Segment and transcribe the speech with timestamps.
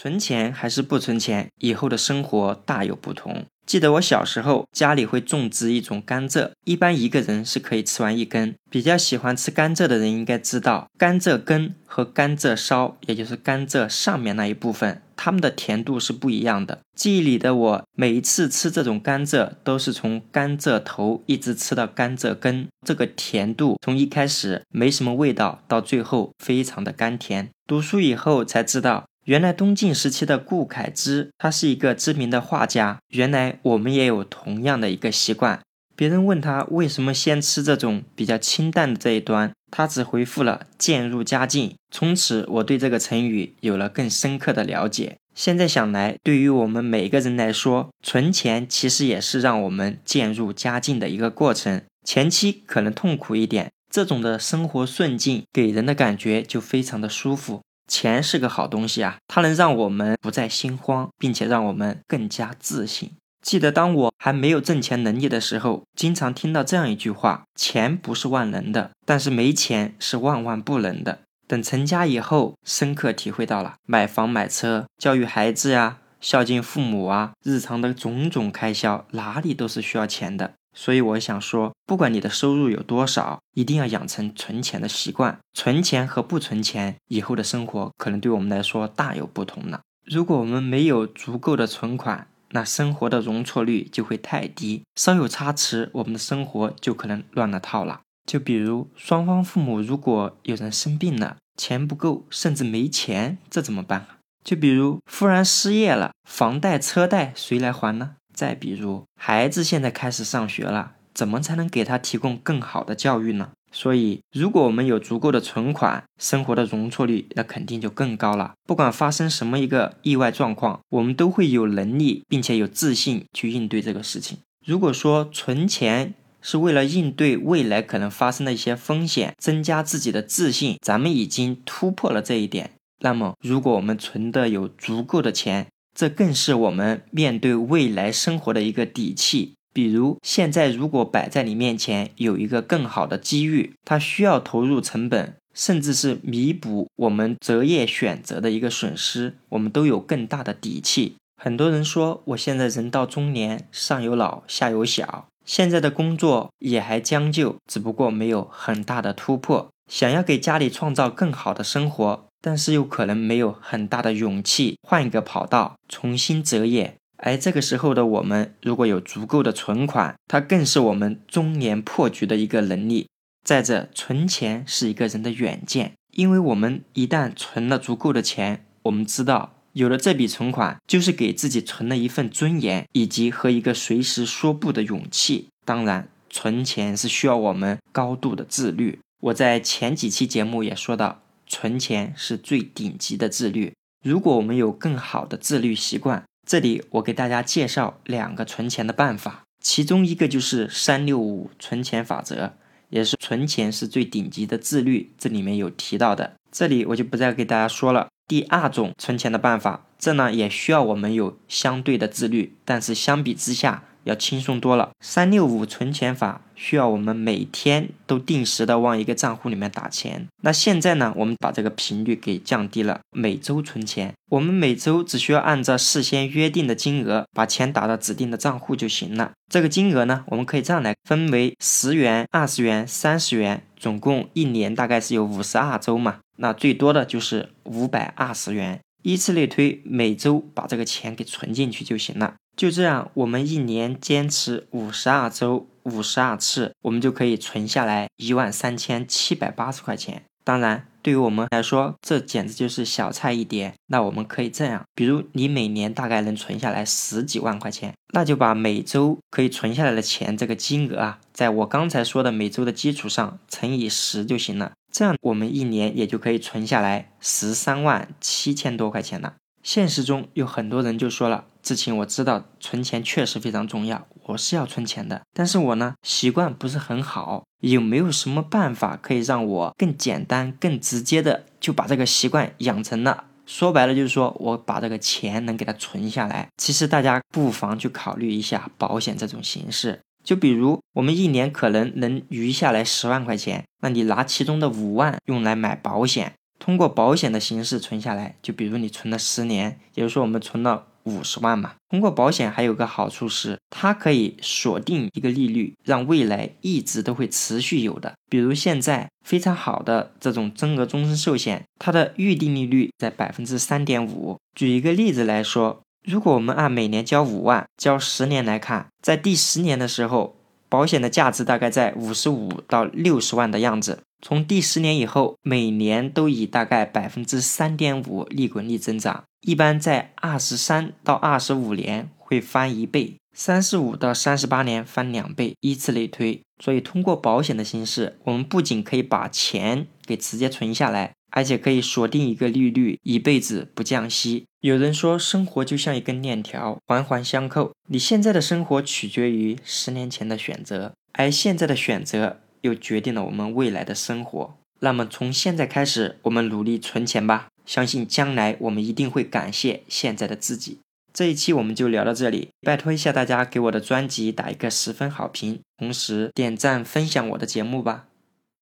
[0.00, 3.44] 存钱还是不存钱，以后的生活大有不同。
[3.66, 8.54] 记得我小时候家里会种植一种甘蔗，一般一个人是可以吃完一根。
[8.70, 16.78] 比较喜欢吃甘蔗的人应该知道，甘蔗根和甘蔗梢，也就是甘蔗上面那一部分，它们的甜度是不一样的。
[16.96, 27.50] 记忆里的我，每一次吃这种甘蔗，都是从甘蔗头一直吃到甘蔗根，这个甜度从一开始没什么味道，到最后非常的甘甜。
[27.66, 29.04] 读书以后才知道。
[29.24, 32.98] 原来东晋时期的顾恺之，他是一个知名的画家。
[33.08, 35.60] 原来我们也有同样的一个习惯。
[35.94, 41.74] 别人问他为什么先吃这种比较清淡的这一端，他只回复了“渐入佳境”。
[41.92, 45.18] 从此，我对这个成语有了更深刻的了解。
[45.34, 51.82] 现在想来，对于我们每个人来说，存钱其实也是让我们渐入佳境的一个过程。
[52.02, 57.60] 前期可能痛苦一点，这种的生活顺境给人的感觉就非常的舒服。
[57.90, 63.10] 钱是个好东西啊，它能让我们不再心慌，并且让我们更加自信。
[63.42, 71.18] 记得当我还没有挣钱能力的时候，经常听到这样一句话：钱不是万能的，但是没钱是万万不能的。
[71.48, 80.52] 等成家以后，深刻体会到了买房买车、教育孩子呀、孝敬父母啊，日常的种种开销，哪里都是需要钱的。
[80.74, 85.38] 所以我想说，不管你的收入有多少，一定要养成存钱的习惯。
[85.52, 89.80] 存钱和不存钱，以后的生活可能对我们来说大有不同呢。
[90.04, 98.00] 如果我们没有足够的存款，那生活的容错率就会太低，稍有差池，我们的生活就可能乱了套了。
[98.26, 104.06] 就比如双方父母如果有人生病了，钱不够，甚至没钱，这怎么办？
[104.44, 108.16] 就比如忽然失业了，房贷车贷谁来还呢？
[108.40, 113.50] 再比如，孩子现在开始上学了，怎么才能给他提供更好的教育呢？
[113.70, 118.54] 所以，如果我们有足够的存款，生活的容错率那肯定就更高了。
[118.66, 124.38] 不管发生什么一个意外状况，我们都会有能力并且有自信去应对这个事情。
[124.66, 132.70] 如果说存钱是为了应对未来可能发生的一些风险，增加自己的自信，咱们已经突破了这一点。
[133.00, 135.66] 那么，如果我们存的有足够的钱，
[136.00, 139.52] 这更是我们面对未来生活的一个底气。
[139.70, 151.16] 比如，现在如果摆在你面前有一个更好的机遇，它需要投入成本，甚至是弥补我们择业选择的一个损失，我们都有更大的底气。
[151.36, 162.26] 很多人说，我现在人到中年，上有老，下有小，现在的工作也还将就，只不过没有很大的突破，想要给家里创造更好的生活。
[162.42, 173.08] 但是又可能没有很大的勇气换一个跑道重新择业，而这个时候的我们如果有足够的存款，它更是我们中年破局的一个能力。
[173.44, 185.48] 再者，存钱是一个人的远见，因为我们一旦存了足够的钱，我们知道有了这笔存款，就是给自己存了一份尊严，以及和一个随时说不的勇气。
[185.66, 188.98] 当然，存钱是需要我们高度的自律。
[189.20, 191.22] 我在前几期节目也说到。
[191.52, 193.72] 存钱是最顶级的自律。
[194.04, 199.42] 如果我们有更好的自律习惯，这里我给大家介绍两个存钱的办法。
[199.60, 202.52] 其中一个就是三六五存钱法则，
[202.90, 205.12] 也是存钱是最顶级的自律。
[205.18, 208.06] 这里面有提到的，这里我就不再给大家说了。
[208.28, 213.82] 第二种存钱的办法，这呢也需要我们有相对的自律，但是相比之下。
[214.04, 214.90] 要轻松多了。
[215.00, 220.26] 三六五存钱法需要我们每天都定时的往一个账户里面打钱。
[220.42, 224.12] 那现在呢，我们把这个频率给降低了，每周存钱。
[224.30, 229.32] 我们每周只需要按照事先约定的金额把钱打到指定的账户就行了。
[229.50, 236.20] 这个金额呢，我们可以这样来分为十元、二十元、三十元，总共一年大概是有五十二周嘛。
[236.36, 242.34] 那最多的就是五百二十元，依次类推，每周把这个钱给存进去就行了。
[242.60, 250.24] 就这样，我们一年坚持五十二周，五十二次，我们就可以存下来一万三千七百八十块钱。
[250.44, 253.72] 当然，对于我们来说，这简直就是小菜一碟。
[253.86, 264.72] 那我们可以这样，比如你每年大概能存下来十几万块钱，那就把每周可以存下来的钱这个金额啊，在我刚才说的每周的基础上乘以十就行了。
[264.92, 269.36] 这样我们一年也就可以存下来十三万七千多块钱了。
[269.62, 275.22] 现实中有很多人就说了：“志清，我知道存钱确实非常重要，我是要存钱的。
[275.32, 283.24] 但是我呢，习惯不是很好，有没有什么办法可以让我更简单、更直接的就把这个习惯养成了？
[283.46, 286.48] 说白了就是说我把这个钱能给它存下来。
[286.56, 301.72] 其实大家不妨去考虑一下保险这种形式，就比如我们一年可能能余下来十万块钱，那你拿其中的五万用来买保险。”通过保险的形式存下来，就比如你存了十年，也就是说我们存了五十万嘛。
[301.88, 308.14] 通过保险还有个好处是，它可以锁定一个利率，让未来一直都会持续有的。
[308.28, 314.38] 比如现在非常好的这种增额终身寿险，它的预定利率在百分之三点五。
[314.54, 320.39] 举一个例子来说，如果我们按每年交五万，交十年来看，在第十年的时候。
[320.70, 336.40] 保险的价值大概在五十五到六十万的样子，从第十年以后，每年都以大概百分之三点五利滚利增长，一般在二十三到二十五年会翻一倍，三十五到三十八年翻两倍，依次类推。
[336.62, 341.12] 所以，通过保险的形式，我们不仅可以把钱给直接存下来。
[341.30, 344.44] 而且可以锁定一个利率，一辈子不降息。
[344.60, 347.72] 有人说，生活就像一根链条，环环相扣。
[347.88, 354.54] 你现在的生活取决于十年前的选择，而现在的选择又决定了我们未来的生活。
[354.80, 360.78] 那么，从现在开始，我们努力存钱吧，相信将来我们一定会感谢现在的自己。
[361.12, 368.06] 这一期我们就聊到这里，拜托一下大家给我的专辑打一个十分好评，同时点赞分享我的节目吧。